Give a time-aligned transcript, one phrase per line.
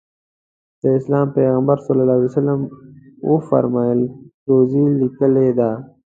[0.81, 1.87] د اسلام پیغمبر ص
[3.31, 4.01] وفرمایل
[4.49, 5.69] روزي لیکلې ده.